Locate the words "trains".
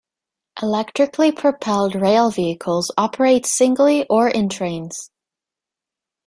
4.49-5.11